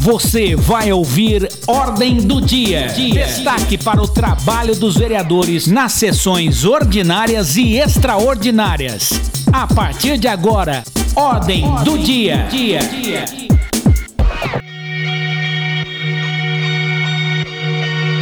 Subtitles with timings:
[0.00, 2.86] Você vai ouvir Ordem do Dia.
[2.86, 9.10] Destaque para o trabalho dos vereadores nas sessões ordinárias e extraordinárias.
[9.52, 10.82] A partir de agora,
[11.14, 12.48] Ordem do Dia.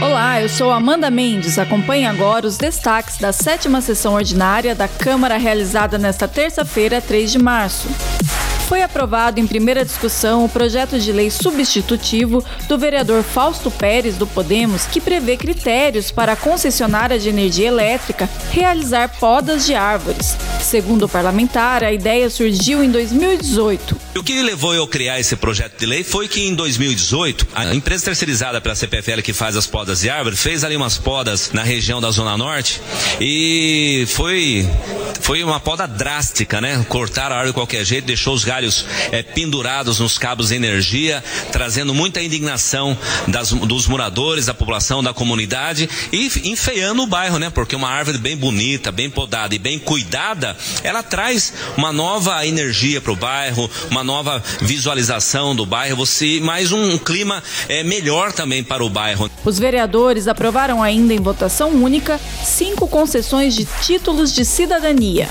[0.03, 1.61] Olá, eu sou Amanda Mendes.
[1.61, 7.39] Acompanhe agora os destaques da sétima sessão ordinária da Câmara realizada nesta terça-feira, 3 de
[7.39, 7.87] março
[8.69, 14.27] foi aprovado em primeira discussão o projeto de lei substitutivo do vereador Fausto Pérez do
[14.27, 20.37] Podemos, que prevê critérios para a concessionária de energia elétrica realizar podas de árvores.
[20.61, 23.99] Segundo o parlamentar, a ideia surgiu em 2018.
[24.15, 27.75] O que levou eu a criar esse projeto de lei foi que em 2018, a
[27.75, 31.63] empresa terceirizada pela CPFL que faz as podas de árvore fez ali umas podas na
[31.63, 32.83] região da Zona Norte
[33.19, 34.69] e foi,
[35.21, 36.85] foi uma poda drástica, né?
[36.89, 41.23] Cortaram a árvore de qualquer jeito, deixou os galhos é, pendurados nos cabos de energia,
[41.53, 47.51] trazendo muita indignação das, dos moradores, da população, da comunidade e enfeiando o bairro, né?
[47.51, 53.01] Porque uma árvore bem bonita, bem podada e bem cuidada, ela traz uma nova energia
[53.01, 58.63] para o bairro, uma nova visualização do bairro, você mais um clima é, melhor também
[58.63, 59.28] para o bairro.
[59.45, 65.29] Os vereadores aprovaram ainda em votação única cinco concessões de títulos de cidadania.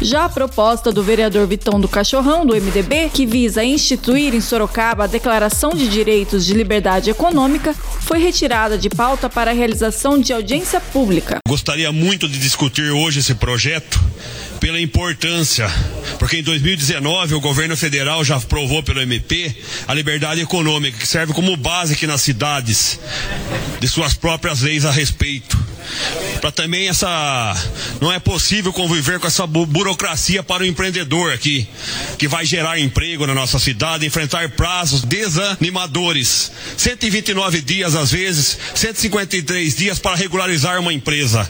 [0.00, 5.04] Já a proposta do vereador Vitão do Cachorrão, do MDB, que visa instituir em Sorocaba
[5.04, 10.32] a Declaração de Direitos de Liberdade Econômica, foi retirada de pauta para a realização de
[10.32, 11.38] audiência pública.
[11.46, 14.00] Gostaria muito de discutir hoje esse projeto
[14.58, 15.68] pela importância,
[16.18, 19.54] porque em 2019 o governo federal já aprovou pelo MP
[19.88, 22.98] a liberdade econômica, que serve como base aqui nas cidades
[23.80, 25.58] de suas próprias leis a respeito
[26.42, 27.54] para também essa
[28.00, 31.68] não é possível conviver com essa burocracia para o empreendedor aqui,
[32.18, 36.50] que vai gerar emprego na nossa cidade, enfrentar prazos desanimadores.
[36.76, 41.48] 129 dias às vezes, 153 dias para regularizar uma empresa.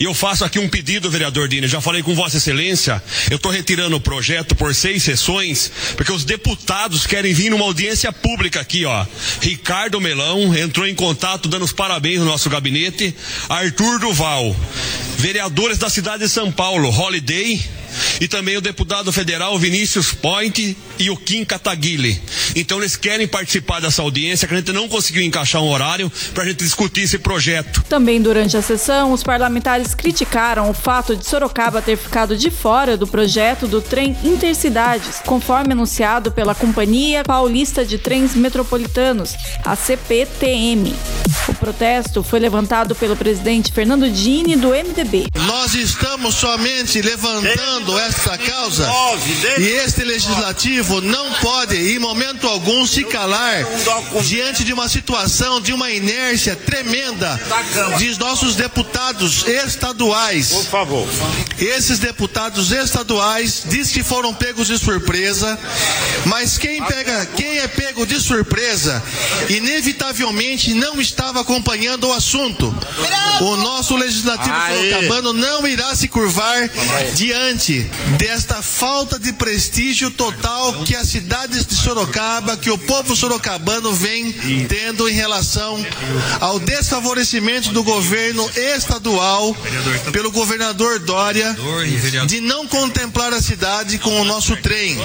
[0.00, 3.52] E eu faço aqui um pedido, vereador Dini, já falei com Vossa Excelência, eu estou
[3.52, 8.86] retirando o projeto por seis sessões, porque os deputados querem vir numa audiência pública aqui,
[8.86, 9.04] ó.
[9.42, 13.14] Ricardo Melão entrou em contato dando os parabéns no nosso gabinete.
[13.50, 14.21] Arthur Duval,
[15.16, 17.60] vereadores da cidade de São Paulo, Holiday,
[18.20, 22.20] e também o deputado federal Vinícius Point e o Kim Kataguile.
[22.54, 26.44] Então eles querem participar dessa audiência, que a gente não conseguiu encaixar um horário para
[26.44, 27.84] a gente discutir esse projeto.
[27.88, 32.96] Também durante a sessão, os parlamentares criticaram o fato de Sorocaba ter ficado de fora
[32.96, 39.34] do projeto do trem Intercidades, conforme anunciado pela Companhia Paulista de Trens Metropolitanos,
[39.64, 40.94] a CPTM.
[41.62, 45.28] Protesto foi levantado pelo presidente Fernando Dini do MDB.
[45.46, 48.90] Nós estamos somente levantando essa causa
[49.60, 53.64] e este legislativo não pode, em momento algum, se calar
[54.24, 57.40] diante de uma situação, de uma inércia tremenda
[57.96, 60.48] de nossos deputados estaduais.
[60.48, 61.08] Por favor.
[61.60, 65.56] Esses deputados estaduais diz que foram pegos de surpresa,
[66.26, 69.00] mas quem pega, quem é pego de surpresa,
[69.48, 72.74] inevitavelmente não estava acompanhando o assunto.
[73.42, 76.70] O nosso legislativo sorocabano não irá se curvar
[77.14, 77.80] diante
[78.16, 84.32] desta falta de prestígio total que as cidades de Sorocaba, que o povo sorocabano vem
[84.66, 85.84] tendo em relação
[86.40, 89.54] ao desfavorecimento do governo estadual
[90.12, 91.54] pelo governador Dória
[92.26, 94.96] de não contemplar a cidade com o nosso trem.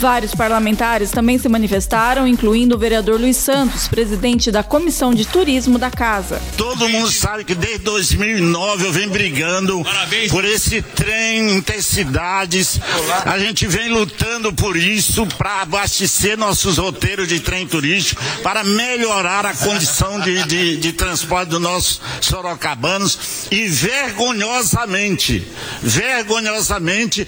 [0.00, 5.78] Vários parlamentares também se manifestaram, incluindo o vereador Luiz Santos, presidente da Comissão de Turismo
[5.78, 6.40] da Casa.
[6.56, 10.30] Todo mundo sabe que desde 2009 eu venho brigando Parabéns.
[10.30, 12.80] por esse trem intercidade cidades.
[13.24, 19.46] A gente vem lutando por isso para abastecer nossos roteiros de trem turístico, para melhorar
[19.46, 25.46] a condição de, de, de transporte dos nossos sorocabanos e vergonhosamente,
[25.80, 27.24] vergonhosamente,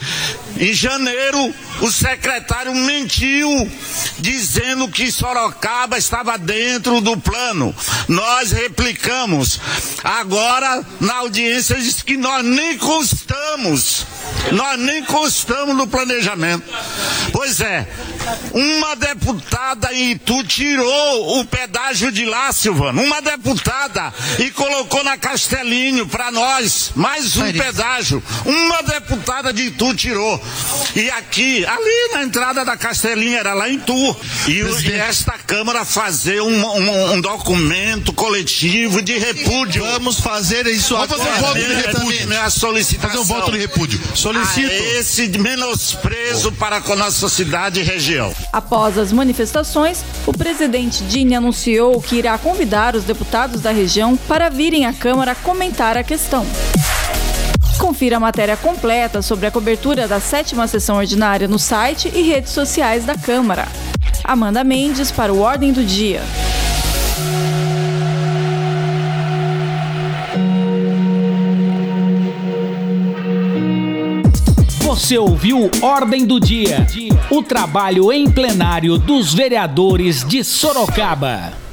[0.58, 3.70] em janeiro o secretário mentiu
[4.18, 7.72] dizendo que Sorocaba estava dentro do plano.
[8.08, 9.60] Nós replicamos.
[10.02, 14.04] Agora, na audiência, diz que nós nem constamos.
[14.52, 16.64] Nós nem constamos no planejamento.
[17.32, 17.86] Pois é,
[18.52, 23.02] uma deputada em Itu tirou o pedágio de lá, Silvano.
[23.02, 28.22] Uma deputada e colocou na Castelinho para nós mais um pedágio.
[28.44, 30.42] Uma deputada de Itu tirou.
[30.96, 34.16] E aqui, ali na entrada da Castelinha, era lá em Itu.
[34.48, 39.84] E, e esta Câmara fazer um, um, um, documento coletivo de repúdio.
[39.84, 42.28] Vamos fazer isso Vamos fazer um voto de repúdio.
[42.28, 43.10] Minha solicitação.
[43.10, 44.00] Fazer um voto de repúdio.
[44.14, 48.34] solicito a esse menosprezo para com a nossa cidade e região.
[48.50, 54.48] Após as manifestações, o presidente Dini anunciou que irá convidar os deputados da região para
[54.48, 56.46] virem à Câmara comentar a questão.
[57.86, 62.50] Confira a matéria completa sobre a cobertura da sétima sessão ordinária no site e redes
[62.50, 63.68] sociais da Câmara.
[64.24, 66.20] Amanda Mendes para o Ordem do Dia.
[74.80, 76.84] Você ouviu Ordem do Dia,
[77.30, 81.65] o trabalho em plenário dos vereadores de Sorocaba.